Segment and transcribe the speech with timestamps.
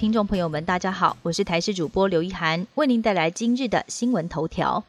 [0.00, 4.82] 听众朋友们，大家好，我是台视主播刘一涵，为您带来今日的新闻头条。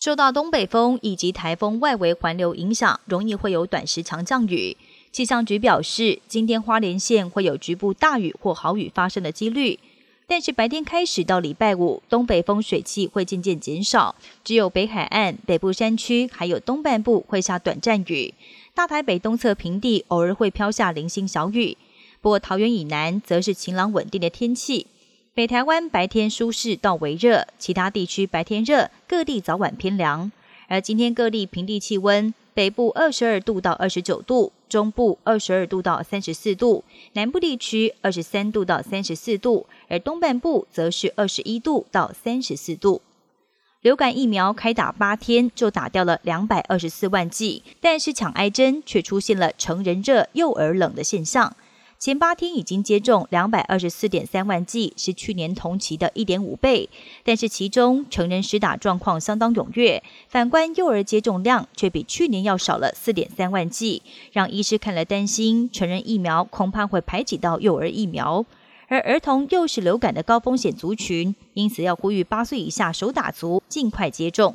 [0.00, 4.74] 受到东北风以及台风外围环流影响，容易会有短时强降雨。
[5.12, 9.78] 气象局表示，今天花莲县会有局部大雨或豪雨发生的几率，
[10.26, 18.32] 但是白天开始到礼拜五，东北风水气会渐渐减少，只有北海岸、北部山区还有东半部会下短暂雨，
[18.74, 21.76] 大台北东侧平地偶尔会飘下零星小雨。
[22.24, 24.86] 不过桃园以南则是晴朗稳定的天气。
[25.34, 30.32] 北台湾白天舒适到微热，其他地区白天热，各地早晚偏凉。
[30.66, 36.82] 而今天各地平地气温，北部二十二度到二十九度，中部二十二度到三十四度，
[37.12, 43.02] 南部地区二十三度到三十四度，而东半部则是二十一度到三十四度。
[43.82, 51.54] 流感疫苗开打八天就打掉了两百二十四万剂，但是抢挨针却出现了成人热、幼儿冷的现象。
[52.04, 56.90] 前八天已经接种两百二十四点三万剂，是去年同期的一点五倍。
[57.22, 68.44] 但是其中成人实打状况相当踊跃，反观幼儿接种量却比去年要少了四点三万剂，让医师看了担心，成人疫苗恐怕会排挤到幼儿疫苗，
[68.88, 74.54] 而儿童又是流感的高风险族群，因此要呼吁八岁以下手打族尽快接种。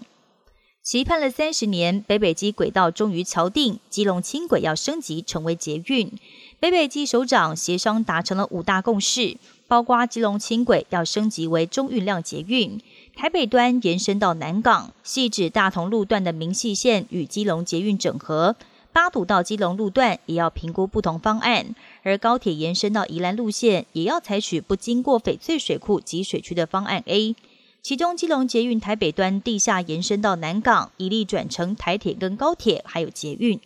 [0.89, 6.11] 期盼了三十年，北北基轨道终于敲定，基隆轻轨要升级成为捷运。
[6.59, 9.37] 北北基首长协商达成了五大共识，
[9.67, 12.81] 包括基隆轻轨要升级为中运量捷运，
[13.15, 18.55] 台北端延伸到南港，细指大同路段的明细线与基隆捷运整合，
[18.91, 27.35] 八堵到基隆路段也要评估不同方案，而高铁延伸到宜兰路线也要采取不经过翡翠水库及水区的方案 A，
[27.81, 33.59] 其中基隆捷运台北端地下延伸到南港，一力转乘台铁跟高铁，还有捷运。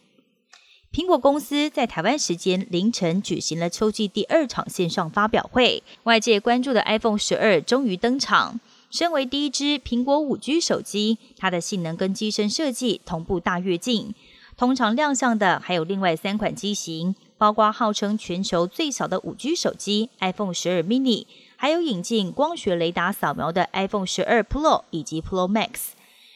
[0.94, 8.60] 苹果公司在台湾时间凌晨举行了秋季第二场线上发表会，外界关注的 iPhone 十二终于登场。
[8.92, 14.14] 身为第一支苹果五 G 手机，它的性能跟机身设计同步大跃进。
[14.56, 21.26] 通常亮相的还有另外三款机型，包括号称全球最小的五 G 手机 iPhone 十二 mini，
[21.64, 25.92] 还有引进光学雷达扫描的 iPhone 十二 Pro 以及 Pro Max。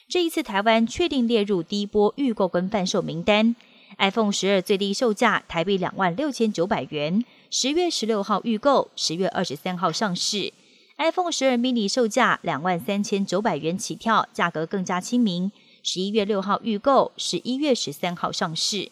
[0.07, 3.53] 这一次台湾确定列入第一波预购跟贩售名单。
[3.97, 10.53] iPhone 十二最低售价台币两万六千九百元，十月十六号预购，十月二十三号上市。
[10.97, 15.51] iPhone 十二 mini 售价两万三千九百元起跳，价格更加亲民，
[15.83, 18.89] 十一月六号预购，十一月十三号上市。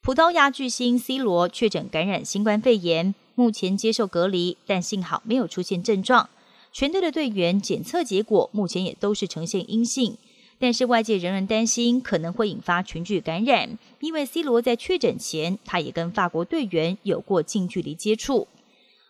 [0.00, 6.28] 葡萄牙巨星 C 罗确诊感染新冠肺炎，目前接受隔离，但幸好没有出现症状。
[6.72, 10.16] 全队的队员检测结果目前也都是呈现阴性。
[10.58, 18.48] 但是外界仍然担心可能会引发群聚感染，因为 C 罗在确诊前，他也跟法国队员有过近距离接触。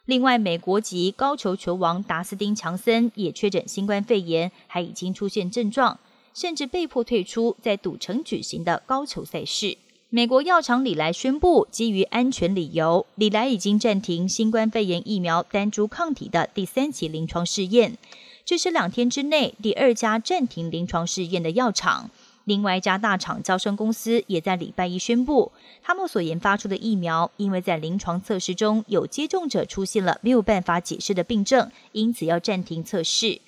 [0.05, 5.99] 另外，美国籍高球球王达斯汀·强森也确诊新冠肺炎，还已经出现症状，
[6.35, 9.79] 甚至被迫退出在赌城举行的高球赛事。
[10.11, 17.99] 美国药厂李来宣布，基于安全理由，李来已经暂停新冠肺炎疫苗单株抗体的第三期临床试验。
[18.43, 22.11] 这是两天之内第二家暂停临床试验的药厂。
[22.45, 25.53] 另外一家大厂招生公司也在礼拜一宣布，
[25.83, 33.43] 他们所研发出的疫苗，因为在临床测试中有接种者出现了没有办法解释的病症，因此要暂停测试。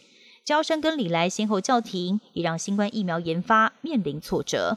[0.44, 4.76] 招生跟李来先后叫停，也让新冠疫苗研发面临挫折。